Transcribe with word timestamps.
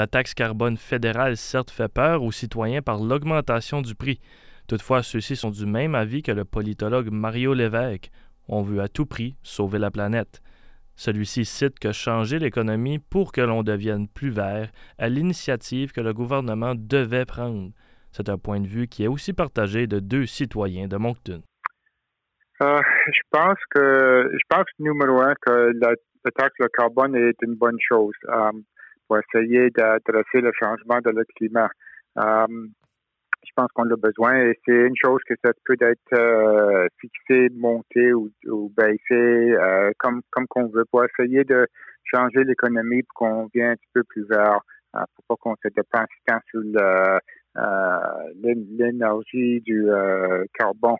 La 0.00 0.06
taxe 0.06 0.32
carbone 0.32 0.78
fédérale 0.78 1.36
certes 1.36 1.70
fait 1.70 1.92
peur 1.92 2.22
aux 2.22 2.32
citoyens 2.32 2.80
par 2.80 3.02
l'augmentation 3.02 3.82
du 3.82 3.94
prix. 3.94 4.18
Toutefois, 4.66 5.02
ceux-ci 5.02 5.36
sont 5.36 5.50
du 5.50 5.66
même 5.66 5.94
avis 5.94 6.22
que 6.22 6.32
le 6.32 6.46
politologue 6.46 7.10
Mario 7.10 7.52
Lévesque. 7.52 8.10
On 8.48 8.62
veut 8.62 8.80
à 8.80 8.88
tout 8.88 9.04
prix 9.04 9.36
sauver 9.42 9.78
la 9.78 9.90
planète. 9.90 10.40
Celui-ci 10.96 11.44
cite 11.44 11.78
que 11.78 11.92
changer 11.92 12.38
l'économie 12.38 12.98
pour 12.98 13.30
que 13.30 13.42
l'on 13.42 13.62
devienne 13.62 14.08
plus 14.08 14.30
vert 14.30 14.70
est 14.96 15.10
l'initiative 15.10 15.92
que 15.92 16.00
le 16.00 16.14
gouvernement 16.14 16.72
devait 16.74 17.26
prendre. 17.26 17.70
C'est 18.10 18.30
un 18.30 18.38
point 18.38 18.60
de 18.60 18.66
vue 18.66 18.88
qui 18.88 19.04
est 19.04 19.06
aussi 19.06 19.34
partagé 19.34 19.86
de 19.86 20.00
deux 20.00 20.24
citoyens 20.24 20.88
de 20.88 20.96
Moncton. 20.96 21.42
Euh, 22.62 22.80
je 23.12 23.20
pense 23.30 23.58
que 23.68 24.30
je 24.32 24.44
pense 24.48 24.64
numéro 24.78 25.20
un 25.20 25.34
que 25.34 25.72
la, 25.78 25.92
taxe 26.38 26.56
carbone 26.72 27.14
est 27.16 27.36
une 27.42 27.56
bonne 27.56 27.78
chose 27.86 28.14
euh, 28.30 28.52
pour 29.10 29.18
essayer 29.18 29.70
d'adresser 29.70 30.40
le 30.40 30.52
changement 30.56 31.00
de 31.04 31.10
le 31.10 31.24
climat. 31.36 31.68
Euh, 32.18 32.46
je 33.44 33.50
pense 33.56 33.66
qu'on 33.74 33.90
a 33.90 33.96
besoin 33.96 34.36
et 34.36 34.56
c'est 34.64 34.86
une 34.86 34.94
chose 34.94 35.20
que 35.26 35.34
ça 35.44 35.50
peut 35.64 35.76
être 35.80 36.12
euh, 36.12 36.86
fixé, 37.00 37.48
monté 37.56 38.12
ou, 38.12 38.30
ou 38.46 38.72
baissé 38.76 39.00
euh, 39.10 39.90
comme 39.98 40.20
comme 40.30 40.46
qu'on 40.46 40.68
veut 40.68 40.84
pour 40.92 41.04
essayer 41.04 41.42
de 41.42 41.66
changer 42.04 42.44
l'économie 42.44 43.02
pour 43.02 43.14
qu'on 43.14 43.48
vienne 43.52 43.70
un 43.70 43.74
petit 43.74 43.90
peu 43.94 44.04
plus 44.04 44.24
vert, 44.28 44.60
euh, 44.94 45.00
pour 45.14 45.24
pas 45.26 45.36
qu'on 45.40 45.56
se 45.56 45.68
dépense 45.74 46.08
tant 46.26 46.38
sur 46.48 46.60
l'énergie 48.44 49.60
du 49.62 49.88
carbone 50.54 50.96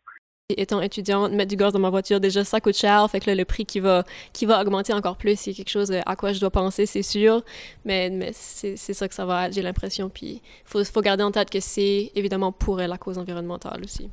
étant 0.57 0.81
étudiante, 0.81 1.33
mettre 1.33 1.51
du 1.51 1.57
gaz 1.57 1.73
dans 1.73 1.79
ma 1.79 1.91
voiture, 1.91 2.21
déjà, 2.21 2.45
ça 2.45 2.61
coûte 2.61 2.77
cher. 2.77 3.09
Fait 3.11 3.21
que 3.21 3.31
là, 3.31 3.35
le 3.35 3.45
prix 3.45 3.65
qui 3.65 3.81
va, 3.81 4.05
qui 4.33 4.47
va 4.47 4.61
augmenter 4.61 4.93
encore 4.93 5.17
plus, 5.17 5.39
c'est 5.39 5.53
quelque 5.53 5.71
chose 5.71 5.93
à 6.05 6.17
quoi 6.17 6.33
je 6.33 6.41
dois 6.41 6.51
penser, 6.51 6.87
c'est 6.87 7.03
sûr. 7.03 7.43
Mais, 7.85 8.11
mais 8.11 8.31
c'est 8.33 8.77
ça 8.77 9.09
que 9.09 9.15
ça 9.15 9.25
va 9.25 9.47
être, 9.47 9.55
j'ai 9.55 9.63
l'impression. 9.63 10.09
Puis 10.09 10.27
il 10.27 10.41
faut, 10.65 10.85
faut 10.85 11.03
garder 11.03 11.23
en 11.23 11.31
tête 11.31 11.51
que 11.51 11.61
c'est 11.61 12.11
évidemment 12.15 12.53
pour 12.53 12.77
la 12.77 12.99
cause 12.99 13.19
environnementale 13.19 13.81
aussi. 13.85 14.11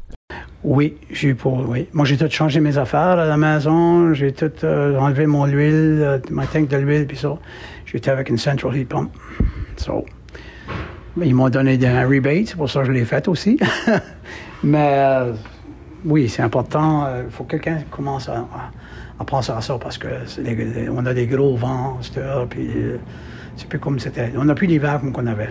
Oui, 0.63 0.97
j'ai 1.11 1.33
pour, 1.33 1.67
oui. 1.69 1.87
Moi, 1.93 2.05
j'ai 2.05 2.17
tout 2.17 2.29
changé 2.29 2.59
mes 2.59 2.77
affaires 2.77 3.19
à 3.19 3.25
la 3.25 3.37
maison. 3.37 4.13
J'ai 4.13 4.33
tout 4.33 4.51
euh, 4.63 4.97
enlevé 4.97 5.25
mon 5.25 5.45
huile, 5.45 5.99
euh, 6.01 6.19
ma 6.29 6.45
tank 6.45 6.67
de 6.67 6.77
l'huile, 6.77 7.07
puis 7.07 7.17
ça. 7.17 7.37
J'étais 7.85 8.09
avec 8.09 8.29
une 8.29 8.37
Central 8.37 8.75
Heat 8.75 8.89
Pump. 8.89 9.11
So, 9.77 10.03
ils 11.25 11.33
m'ont 11.33 11.49
donné 11.49 11.79
un 11.85 12.07
rebate, 12.07 12.47
c'est 12.47 12.57
pour 12.57 12.69
ça 12.69 12.81
que 12.81 12.87
je 12.87 12.91
l'ai 12.91 13.05
fait 13.05 13.27
aussi. 13.27 13.59
Mais 14.63 14.93
euh, 14.95 15.33
oui, 16.05 16.29
c'est 16.29 16.41
important. 16.41 17.07
Il 17.07 17.09
euh, 17.09 17.29
faut 17.29 17.43
que 17.43 17.57
quelqu'un 17.57 17.83
commence 17.89 18.29
à, 18.29 18.47
penser 19.25 19.51
à 19.51 19.61
ça 19.61 19.77
parce 19.79 19.97
que 19.97 20.07
on 20.89 21.05
a 21.05 21.13
des 21.13 21.27
gros 21.27 21.55
vents, 21.55 21.99
puis 22.49 22.67
euh, 22.75 22.97
c'est 23.55 23.67
plus 23.67 23.79
comme 23.79 23.99
c'était. 23.99 24.31
On 24.37 24.45
n'a 24.45 24.55
plus 24.55 24.67
l'hiver 24.67 24.99
comme 24.99 25.11
qu'on 25.11 25.27
avait. 25.27 25.49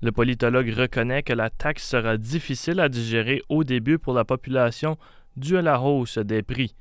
Le 0.00 0.12
politologue 0.12 0.70
reconnaît 0.70 1.22
que 1.22 1.32
la 1.32 1.50
taxe 1.50 1.88
sera 1.88 2.16
difficile 2.16 2.78
à 2.78 2.88
digérer 2.88 3.42
au 3.48 3.64
début 3.64 3.98
pour 3.98 4.14
la 4.14 4.24
population 4.24 4.96
due 5.36 5.56
à 5.56 5.62
la 5.62 5.80
hausse 5.80 6.18
des 6.18 6.42
prix. 6.42 6.74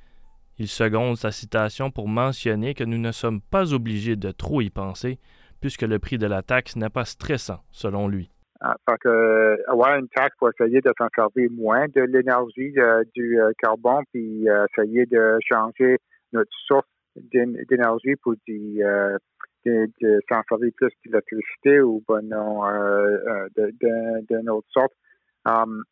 Il 0.60 0.68
seconde 0.68 1.18
sa 1.18 1.32
citation 1.32 1.90
pour 1.90 2.08
mentionner 2.08 2.74
que 2.74 2.84
nous 2.84 2.98
ne 2.98 3.12
sommes 3.12 3.42
pas 3.42 3.74
obligés 3.74 4.16
de 4.16 4.32
trop 4.32 4.62
y 4.62 4.70
penser, 4.70 5.20
puisque 5.62 5.84
le 5.84 6.00
prix 6.00 6.18
de 6.18 6.28
la 6.28 6.42
taxe 6.44 6.76
n'est 6.76 6.90
pas 6.90 7.06
stressant, 7.06 7.64
selon 7.72 8.08
lui. 8.08 8.30
Ah, 8.60 8.76
que 9.00 9.70
avoir 9.70 10.00
une 10.00 10.08
taxe 10.08 10.36
pour 10.40 10.50
essayer 10.50 10.82
de 10.82 10.92
s'en 10.98 11.08
servir 11.16 11.50
moins 11.52 11.86
de 11.88 12.02
l'énergie 12.02 12.74
euh, 12.78 13.04
du 13.14 13.40
euh, 13.40 13.52
carbone, 13.62 14.04
puis 14.12 14.50
euh, 14.50 14.66
essayer 14.76 15.06
de 15.06 15.38
changer 15.42 15.98
notre 16.34 16.52
source 16.66 16.88
d'énergie 17.16 18.16
pour 18.24 18.34
de, 18.48 19.20
de 19.66 20.20
s'en 20.30 20.42
servir 20.50 20.72
plus 20.76 20.90
d'électricité 21.06 21.82
ou 21.82 22.04
ben 22.08 22.22
non 22.22 22.62
d'une 23.80 24.50
autre 24.50 24.68
sorte. 24.72 24.94
Um, 25.46 25.84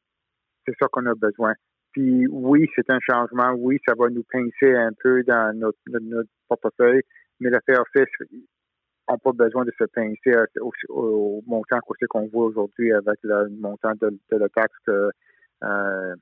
c'est 0.65 0.75
ça 0.79 0.87
qu'on 0.91 1.05
a 1.05 1.13
besoin. 1.13 1.53
Puis 1.91 2.27
oui, 2.27 2.67
c'est 2.75 2.89
un 2.89 2.99
changement. 2.99 3.53
Oui, 3.57 3.79
ça 3.87 3.93
va 3.97 4.09
nous 4.09 4.25
pincer 4.31 4.75
un 4.75 4.91
peu 5.01 5.23
dans 5.23 5.55
notre, 5.57 5.77
notre, 5.87 6.29
portefeuille, 6.47 7.01
mais 7.39 7.49
l'affaire 7.49 7.83
c'est 7.95 8.05
n'ont 9.09 9.17
pas 9.17 9.31
besoin 9.31 9.65
de 9.65 9.71
se 9.77 9.85
pincer 9.85 10.35
au, 10.89 11.43
montant 11.47 11.79
qu'on 12.09 12.27
voit 12.27 12.45
aujourd'hui 12.45 12.91
avec 12.91 13.19
le 13.23 13.49
montant 13.59 13.93
de, 14.01 14.17
la 14.31 14.49
taxe 14.49 14.75
qu'ils 14.85 15.11
euh, 15.63 16.15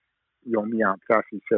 ont 0.57 0.65
mis 0.65 0.83
en 0.83 0.95
place 1.05 1.25
ici. 1.31 1.55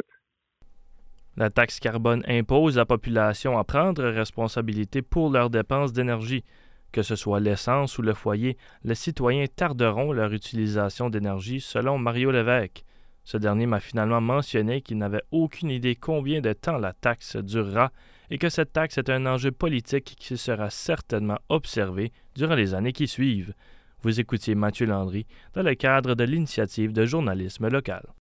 La 1.38 1.50
taxe 1.50 1.80
carbone 1.80 2.24
impose 2.28 2.78
à 2.78 2.82
la 2.82 2.86
population 2.86 3.58
à 3.58 3.64
prendre 3.66 4.04
responsabilité 4.06 5.02
pour 5.02 5.30
leurs 5.30 5.50
dépenses 5.50 5.92
d'énergie. 5.92 6.46
Que 6.94 7.02
ce 7.02 7.18
soit 7.18 7.42
l'essence 7.42 7.98
ou 7.98 8.02
le 8.02 8.14
foyer, 8.14 8.58
les 8.86 8.96
citoyens 8.96 9.46
tarderont 9.54 10.14
leur 10.14 10.32
utilisation 10.32 11.10
d'énergie, 11.10 11.60
selon 11.60 11.98
Mario 11.98 12.32
Lévesque. 12.32 12.86
Ce 13.26 13.38
dernier 13.38 13.66
m'a 13.66 13.80
finalement 13.80 14.22
mentionné 14.22 14.82
qu'il 14.82 15.00
n'avait 15.00 15.24
aucune 15.32 15.72
idée 15.72 15.96
combien 15.96 16.42
de 16.42 16.54
temps 16.54 16.78
la 16.78 16.94
taxe 16.94 17.36
durera 17.36 17.92
et 18.30 18.38
que 18.38 18.50
cette 18.50 18.72
taxe 18.72 19.00
est 19.00 19.10
un 19.10 19.26
enjeu 19.26 19.52
politique 19.52 20.16
qui 20.20 20.38
sera 20.38 20.70
certainement 20.70 21.40
observé 21.50 22.12
durant 22.36 22.56
les 22.56 22.76
années 22.76 22.94
qui 22.94 23.08
suivent. 23.08 23.54
Vous 24.04 24.20
écoutiez 24.20 24.54
Mathieu 24.54 24.86
Landry 24.86 25.26
dans 25.54 25.64
le 25.64 25.74
cadre 25.74 26.14
de 26.14 26.24
l'initiative 26.24 26.94
de 26.94 27.06
journalisme 27.06 27.68
local. 27.68 28.06